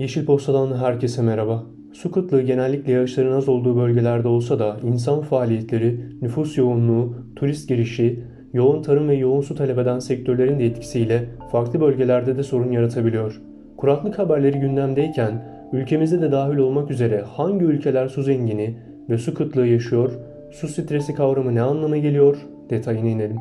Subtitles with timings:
[0.00, 1.62] Yeşil Posta'dan herkese merhaba.
[1.92, 8.20] Su kıtlığı genellikle yağışların az olduğu bölgelerde olsa da insan faaliyetleri, nüfus yoğunluğu, turist girişi,
[8.52, 13.40] yoğun tarım ve yoğun su talep eden sektörlerin de etkisiyle farklı bölgelerde de sorun yaratabiliyor.
[13.76, 18.76] Kuraklık haberleri gündemdeyken ülkemizde de dahil olmak üzere hangi ülkeler su zengini
[19.10, 20.12] ve su kıtlığı yaşıyor,
[20.50, 22.36] su stresi kavramı ne anlama geliyor
[22.70, 23.38] detayına inelim.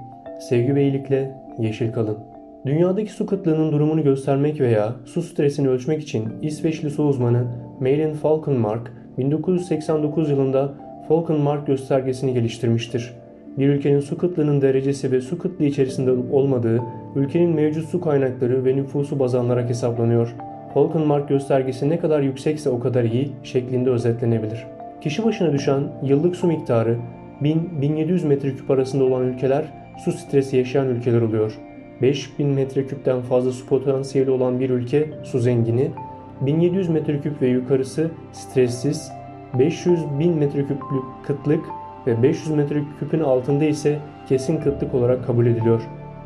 [0.50, 2.29] Sevgi ve iyilikle yeşil kalın.
[2.66, 7.44] Dünyadaki su kıtlığının durumunu göstermek veya su stresini ölçmek için İsveçli su uzmanı
[7.80, 10.74] Malin Falkenmark 1989 yılında
[11.08, 13.14] Falkenmark göstergesini geliştirmiştir.
[13.58, 16.82] Bir ülkenin su kıtlığının derecesi ve su kıtlığı içerisinde olmadığı
[17.16, 20.36] ülkenin mevcut su kaynakları ve nüfusu baz alınarak hesaplanıyor.
[20.74, 24.66] Falkenmark göstergesi ne kadar yüksekse o kadar iyi şeklinde özetlenebilir.
[25.02, 26.98] Kişi başına düşen yıllık su miktarı
[27.42, 29.66] 1000-1700 metreküp arasında olan ülkeler
[30.06, 31.60] su stresi yaşayan ülkeler oluyor.
[32.02, 35.92] 5000 metreküpten fazla su potansiyeli olan bir ülke su zengini,
[36.42, 39.12] 1700 metreküp ve yukarısı stressiz,
[39.60, 41.66] 500 bin metreküplük kıtlık
[42.08, 45.82] ve 500 metreküpün altında ise kesin kıtlık olarak kabul ediliyor.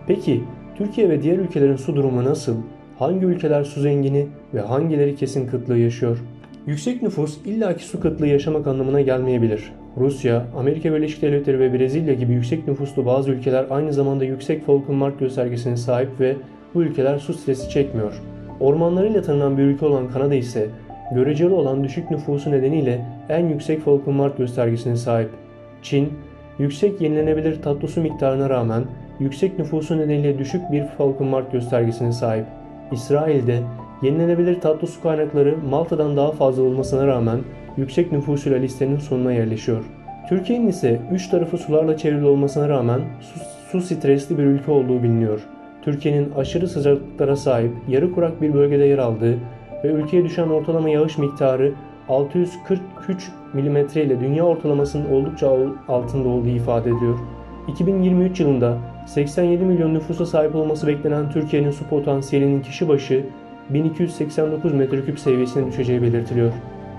[0.07, 0.43] Peki
[0.75, 2.55] Türkiye ve diğer ülkelerin su durumu nasıl?
[2.99, 6.23] Hangi ülkeler su zengini ve hangileri kesin kıtlığı yaşıyor?
[6.67, 9.71] Yüksek nüfus illaki su kıtlığı yaşamak anlamına gelmeyebilir.
[9.97, 15.19] Rusya, Amerika Birleşik Devletleri ve Brezilya gibi yüksek nüfuslu bazı ülkeler aynı zamanda yüksek Falkenmark
[15.19, 16.35] göstergesine sahip ve
[16.73, 18.21] bu ülkeler su stresi çekmiyor.
[18.59, 20.69] Ormanlarıyla tanınan bir ülke olan Kanada ise
[21.15, 25.29] göreceli olan düşük nüfusu nedeniyle en yüksek Falkenmark göstergesine sahip.
[25.81, 26.13] Çin,
[26.59, 28.83] yüksek yenilenebilir tatlı su miktarına rağmen
[29.19, 32.45] yüksek nüfusu nedeniyle düşük bir Falkenmark göstergesine sahip.
[32.91, 33.59] İsrail'de
[34.01, 37.39] yenilenebilir tatlı su kaynakları Malta'dan daha fazla olmasına rağmen
[37.77, 39.83] yüksek nüfusuyla listenin sonuna yerleşiyor.
[40.29, 43.39] Türkiye'nin ise üç tarafı sularla çevrili olmasına rağmen su,
[43.71, 45.41] su stresli bir ülke olduğu biliniyor.
[45.81, 49.37] Türkiye'nin aşırı sıcaklıklara sahip yarı kurak bir bölgede yer aldığı
[49.83, 51.73] ve ülkeye düşen ortalama yağış miktarı
[52.09, 55.57] 643 mm ile dünya ortalamasının oldukça
[55.87, 57.19] altında olduğu ifade ediliyor.
[57.67, 63.25] 2023 yılında 87 milyon nüfusa sahip olması beklenen Türkiye'nin su potansiyelinin kişi başı
[63.69, 66.51] 1289 metreküp seviyesine düşeceği belirtiliyor.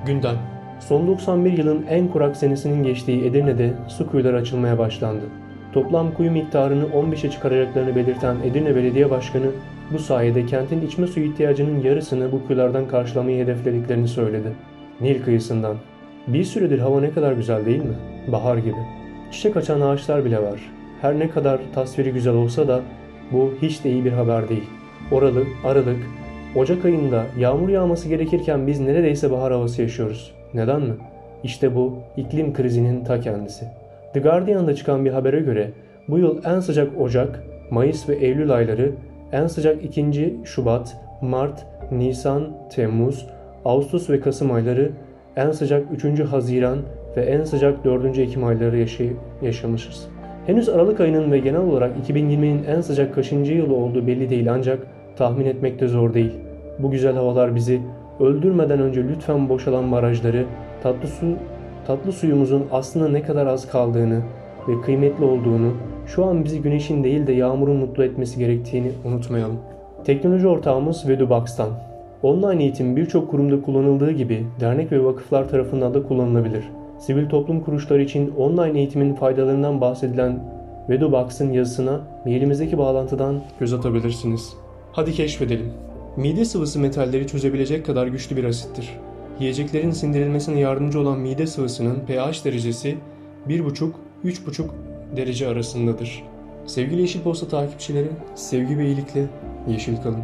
[0.06, 0.53] Gündem
[0.88, 5.24] Son 91 yılın en kurak senesinin geçtiği Edirne'de su kuyuları açılmaya başlandı.
[5.72, 9.46] Toplam kuyu miktarını 15'e çıkaracaklarını belirten Edirne Belediye Başkanı
[9.92, 14.48] bu sayede kentin içme suyu ihtiyacının yarısını bu kuyulardan karşılamayı hedeflediklerini söyledi.
[15.00, 15.76] Nil kıyısından.
[16.26, 17.94] Bir süredir hava ne kadar güzel değil mi?
[18.32, 18.80] Bahar gibi.
[19.30, 20.60] Çiçek açan ağaçlar bile var.
[21.00, 22.80] Her ne kadar tasviri güzel olsa da
[23.32, 24.70] bu hiç de iyi bir haber değil.
[25.12, 25.98] Oralı, Aralık,
[26.56, 30.43] Ocak ayında yağmur yağması gerekirken biz neredeyse bahar havası yaşıyoruz.
[30.54, 30.94] Neden mi?
[31.42, 33.64] İşte bu iklim krizinin ta kendisi.
[34.12, 35.70] The Guardian'da çıkan bir habere göre
[36.08, 38.92] bu yıl en sıcak Ocak, Mayıs ve Eylül ayları,
[39.32, 40.34] en sıcak 2.
[40.44, 43.26] Şubat, Mart, Nisan, Temmuz,
[43.64, 44.92] Ağustos ve Kasım ayları,
[45.36, 46.20] en sıcak 3.
[46.20, 46.78] Haziran
[47.16, 48.18] ve en sıcak 4.
[48.18, 50.08] Ekim ayları yaşay yaşamışız.
[50.46, 54.86] Henüz Aralık ayının ve genel olarak 2020'nin en sıcak kaçıncı yılı olduğu belli değil ancak
[55.16, 56.32] tahmin etmek de zor değil.
[56.78, 57.80] Bu güzel havalar bizi
[58.20, 60.44] öldürmeden önce lütfen boşalan barajları,
[60.82, 61.26] tatlı su
[61.86, 64.22] tatlı suyumuzun aslında ne kadar az kaldığını
[64.68, 65.72] ve kıymetli olduğunu,
[66.06, 69.58] şu an bizi güneşin değil de yağmurun mutlu etmesi gerektiğini unutmayalım.
[70.04, 71.68] Teknoloji ortağımız Vedubox'tan.
[72.22, 76.64] Online eğitim birçok kurumda kullanıldığı gibi dernek ve vakıflar tarafından da kullanılabilir.
[76.98, 80.38] Sivil toplum kuruluşları için online eğitimin faydalarından bahsedilen
[80.88, 84.56] Vedubox'ın yazısına mailimizdeki bağlantıdan göz atabilirsiniz.
[84.92, 85.93] Hadi keşfedelim.
[86.16, 88.90] Mide sıvısı metalleri çözebilecek kadar güçlü bir asittir.
[89.40, 92.98] Yiyeceklerin sindirilmesine yardımcı olan mide sıvısının pH derecesi
[93.48, 94.68] 1,5-3,5
[95.16, 96.22] derece arasındadır.
[96.66, 99.26] Sevgili Yeşil Posta takipçileri, sevgi ve iyilikle
[99.68, 100.22] yeşil kalın.